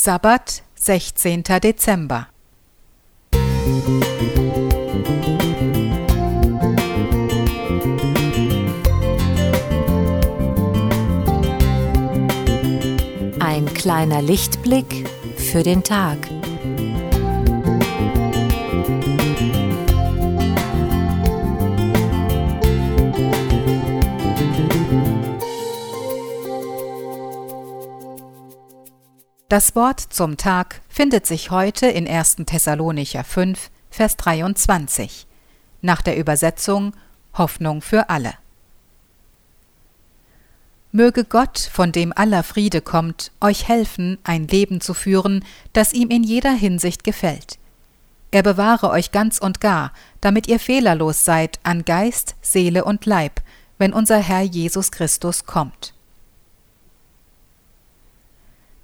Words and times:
Sabbat, 0.00 0.62
16. 0.76 1.42
Dezember. 1.42 2.28
Ein 13.40 13.66
kleiner 13.74 14.22
Lichtblick 14.22 15.08
für 15.36 15.64
den 15.64 15.82
Tag. 15.82 16.37
Das 29.48 29.74
Wort 29.74 30.00
zum 30.00 30.36
Tag 30.36 30.82
findet 30.90 31.26
sich 31.26 31.50
heute 31.50 31.86
in 31.86 32.06
1. 32.06 32.36
Thessalonicher 32.44 33.24
5, 33.24 33.70
Vers 33.88 34.18
23, 34.18 35.26
nach 35.80 36.02
der 36.02 36.18
Übersetzung 36.18 36.92
Hoffnung 37.32 37.80
für 37.80 38.10
alle. 38.10 38.34
Möge 40.92 41.24
Gott, 41.24 41.58
von 41.58 41.92
dem 41.92 42.12
aller 42.14 42.42
Friede 42.42 42.82
kommt, 42.82 43.32
euch 43.40 43.66
helfen, 43.68 44.18
ein 44.22 44.46
Leben 44.48 44.82
zu 44.82 44.92
führen, 44.92 45.42
das 45.72 45.94
ihm 45.94 46.10
in 46.10 46.24
jeder 46.24 46.52
Hinsicht 46.52 47.02
gefällt. 47.02 47.58
Er 48.30 48.42
bewahre 48.42 48.90
euch 48.90 49.12
ganz 49.12 49.38
und 49.38 49.62
gar, 49.62 49.94
damit 50.20 50.46
ihr 50.46 50.60
fehlerlos 50.60 51.24
seid 51.24 51.58
an 51.62 51.86
Geist, 51.86 52.36
Seele 52.42 52.84
und 52.84 53.06
Leib, 53.06 53.40
wenn 53.78 53.94
unser 53.94 54.18
Herr 54.18 54.42
Jesus 54.42 54.90
Christus 54.90 55.46
kommt. 55.46 55.94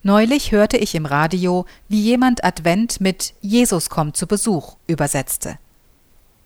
Neulich 0.06 0.52
hörte 0.52 0.76
ich 0.76 0.94
im 0.94 1.06
Radio, 1.06 1.64
wie 1.88 1.98
jemand 1.98 2.44
Advent 2.44 3.00
mit 3.00 3.32
Jesus 3.40 3.88
kommt 3.88 4.18
zu 4.18 4.26
Besuch 4.26 4.76
übersetzte. 4.86 5.58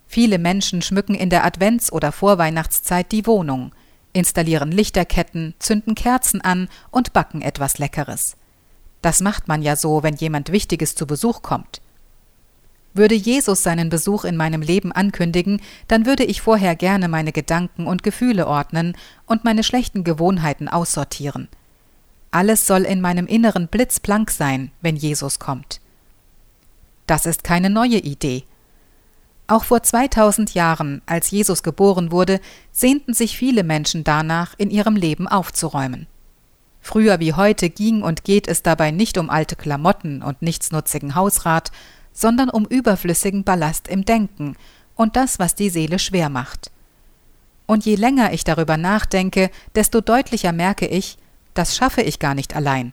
Viele 0.06 0.38
Menschen 0.38 0.80
schmücken 0.80 1.16
in 1.16 1.28
der 1.28 1.44
Advents- 1.44 1.90
oder 1.90 2.12
Vorweihnachtszeit 2.12 3.10
die 3.10 3.26
Wohnung, 3.26 3.74
installieren 4.12 4.70
Lichterketten, 4.70 5.54
zünden 5.58 5.96
Kerzen 5.96 6.40
an 6.40 6.68
und 6.92 7.12
backen 7.12 7.42
etwas 7.42 7.78
Leckeres. 7.78 8.36
Das 9.02 9.20
macht 9.22 9.48
man 9.48 9.60
ja 9.60 9.74
so, 9.74 10.04
wenn 10.04 10.14
jemand 10.14 10.52
Wichtiges 10.52 10.94
zu 10.94 11.08
Besuch 11.08 11.42
kommt. 11.42 11.82
Würde 12.94 13.16
Jesus 13.16 13.64
seinen 13.64 13.88
Besuch 13.88 14.24
in 14.24 14.36
meinem 14.36 14.62
Leben 14.62 14.92
ankündigen, 14.92 15.60
dann 15.88 16.06
würde 16.06 16.22
ich 16.22 16.42
vorher 16.42 16.76
gerne 16.76 17.08
meine 17.08 17.32
Gedanken 17.32 17.88
und 17.88 18.04
Gefühle 18.04 18.46
ordnen 18.46 18.96
und 19.26 19.42
meine 19.42 19.64
schlechten 19.64 20.04
Gewohnheiten 20.04 20.68
aussortieren. 20.68 21.48
Alles 22.30 22.66
soll 22.66 22.82
in 22.82 23.00
meinem 23.00 23.26
Inneren 23.26 23.68
blitzblank 23.68 24.30
sein, 24.30 24.70
wenn 24.80 24.96
Jesus 24.96 25.38
kommt. 25.38 25.80
Das 27.06 27.24
ist 27.24 27.42
keine 27.42 27.70
neue 27.70 27.98
Idee. 27.98 28.44
Auch 29.46 29.64
vor 29.64 29.82
2000 29.82 30.52
Jahren, 30.52 31.00
als 31.06 31.30
Jesus 31.30 31.62
geboren 31.62 32.12
wurde, 32.12 32.38
sehnten 32.70 33.14
sich 33.14 33.38
viele 33.38 33.64
Menschen 33.64 34.04
danach, 34.04 34.54
in 34.58 34.70
ihrem 34.70 34.94
Leben 34.94 35.26
aufzuräumen. 35.26 36.06
Früher 36.82 37.18
wie 37.18 37.32
heute 37.32 37.70
ging 37.70 38.02
und 38.02 38.24
geht 38.24 38.46
es 38.46 38.62
dabei 38.62 38.90
nicht 38.90 39.16
um 39.16 39.30
alte 39.30 39.56
Klamotten 39.56 40.22
und 40.22 40.42
nichtsnutzigen 40.42 41.14
Hausrat, 41.14 41.72
sondern 42.12 42.50
um 42.50 42.66
überflüssigen 42.66 43.42
Ballast 43.42 43.88
im 43.88 44.04
Denken 44.04 44.56
und 44.94 45.16
das, 45.16 45.38
was 45.38 45.54
die 45.54 45.70
Seele 45.70 45.98
schwer 45.98 46.28
macht. 46.28 46.70
Und 47.66 47.86
je 47.86 47.94
länger 47.94 48.32
ich 48.32 48.44
darüber 48.44 48.76
nachdenke, 48.76 49.50
desto 49.74 50.00
deutlicher 50.00 50.52
merke 50.52 50.86
ich, 50.86 51.16
das 51.58 51.76
schaffe 51.76 52.02
ich 52.02 52.20
gar 52.20 52.34
nicht 52.34 52.54
allein. 52.54 52.92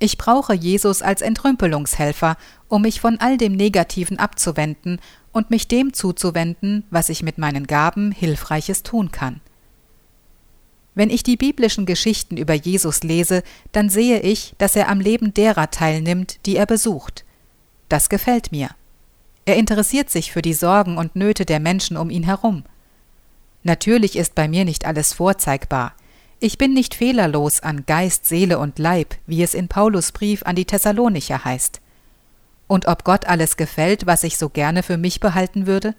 Ich 0.00 0.18
brauche 0.18 0.54
Jesus 0.54 1.02
als 1.02 1.22
Entrümpelungshelfer, 1.22 2.36
um 2.68 2.82
mich 2.82 3.00
von 3.00 3.20
all 3.20 3.36
dem 3.36 3.52
Negativen 3.52 4.18
abzuwenden 4.18 4.98
und 5.30 5.50
mich 5.50 5.68
dem 5.68 5.92
zuzuwenden, 5.92 6.84
was 6.90 7.10
ich 7.10 7.22
mit 7.22 7.38
meinen 7.38 7.68
Gaben 7.68 8.10
Hilfreiches 8.10 8.82
tun 8.82 9.12
kann. 9.12 9.40
Wenn 10.96 11.10
ich 11.10 11.22
die 11.22 11.36
biblischen 11.36 11.86
Geschichten 11.86 12.36
über 12.36 12.54
Jesus 12.54 13.04
lese, 13.04 13.44
dann 13.70 13.88
sehe 13.88 14.18
ich, 14.20 14.54
dass 14.58 14.74
er 14.74 14.88
am 14.88 14.98
Leben 14.98 15.32
derer 15.32 15.70
teilnimmt, 15.70 16.44
die 16.46 16.56
er 16.56 16.66
besucht. 16.66 17.24
Das 17.88 18.08
gefällt 18.08 18.50
mir. 18.50 18.70
Er 19.44 19.56
interessiert 19.56 20.10
sich 20.10 20.32
für 20.32 20.42
die 20.42 20.54
Sorgen 20.54 20.98
und 20.98 21.14
Nöte 21.14 21.44
der 21.44 21.60
Menschen 21.60 21.96
um 21.96 22.10
ihn 22.10 22.24
herum. 22.24 22.64
Natürlich 23.62 24.16
ist 24.16 24.34
bei 24.34 24.48
mir 24.48 24.64
nicht 24.64 24.86
alles 24.86 25.12
vorzeigbar. 25.12 25.94
Ich 26.42 26.56
bin 26.56 26.72
nicht 26.72 26.94
fehlerlos 26.94 27.60
an 27.60 27.84
Geist, 27.84 28.24
Seele 28.24 28.58
und 28.58 28.78
Leib, 28.78 29.14
wie 29.26 29.42
es 29.42 29.52
in 29.52 29.68
Paulus 29.68 30.10
Brief 30.10 30.42
an 30.44 30.56
die 30.56 30.64
Thessalonicher 30.64 31.44
heißt. 31.44 31.82
Und 32.66 32.86
ob 32.88 33.04
Gott 33.04 33.26
alles 33.26 33.58
gefällt, 33.58 34.06
was 34.06 34.24
ich 34.24 34.38
so 34.38 34.48
gerne 34.48 34.82
für 34.82 34.96
mich 34.96 35.20
behalten 35.20 35.66
würde? 35.66 35.94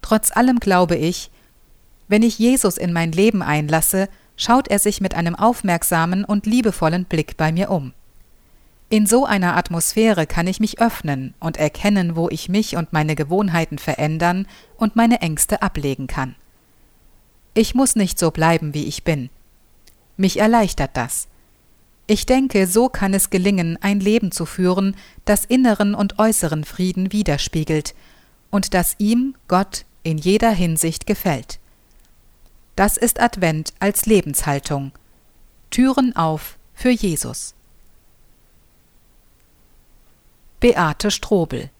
Trotz 0.00 0.36
allem 0.36 0.58
glaube 0.58 0.96
ich, 0.96 1.30
wenn 2.08 2.24
ich 2.24 2.40
Jesus 2.40 2.76
in 2.76 2.92
mein 2.92 3.12
Leben 3.12 3.42
einlasse, 3.42 4.08
schaut 4.36 4.66
er 4.66 4.80
sich 4.80 5.00
mit 5.00 5.14
einem 5.14 5.36
aufmerksamen 5.36 6.24
und 6.24 6.44
liebevollen 6.44 7.04
Blick 7.04 7.36
bei 7.36 7.52
mir 7.52 7.70
um. 7.70 7.92
In 8.88 9.06
so 9.06 9.24
einer 9.24 9.56
Atmosphäre 9.56 10.26
kann 10.26 10.48
ich 10.48 10.58
mich 10.58 10.80
öffnen 10.80 11.34
und 11.38 11.58
erkennen, 11.58 12.16
wo 12.16 12.28
ich 12.28 12.48
mich 12.48 12.76
und 12.76 12.92
meine 12.92 13.14
Gewohnheiten 13.14 13.78
verändern 13.78 14.48
und 14.76 14.96
meine 14.96 15.20
Ängste 15.20 15.62
ablegen 15.62 16.08
kann. 16.08 16.34
Ich 17.54 17.74
muss 17.74 17.96
nicht 17.96 18.18
so 18.18 18.30
bleiben, 18.30 18.74
wie 18.74 18.84
ich 18.84 19.04
bin. 19.04 19.28
Mich 20.16 20.38
erleichtert 20.38 20.96
das. 20.96 21.28
Ich 22.06 22.26
denke, 22.26 22.66
so 22.66 22.88
kann 22.88 23.14
es 23.14 23.30
gelingen, 23.30 23.78
ein 23.80 24.00
Leben 24.00 24.32
zu 24.32 24.46
führen, 24.46 24.96
das 25.24 25.44
inneren 25.44 25.94
und 25.94 26.18
äußeren 26.18 26.64
Frieden 26.64 27.12
widerspiegelt 27.12 27.94
und 28.50 28.74
das 28.74 28.96
ihm, 28.98 29.34
Gott, 29.48 29.84
in 30.02 30.18
jeder 30.18 30.50
Hinsicht 30.50 31.06
gefällt. 31.06 31.58
Das 32.76 32.96
ist 32.96 33.20
Advent 33.20 33.72
als 33.78 34.06
Lebenshaltung. 34.06 34.92
Türen 35.70 36.16
auf 36.16 36.58
für 36.74 36.90
Jesus. 36.90 37.54
Beate 40.60 41.10
Strobel 41.10 41.70